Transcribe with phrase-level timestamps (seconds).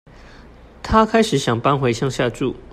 [0.81, 2.55] 她開始想搬回鄉下住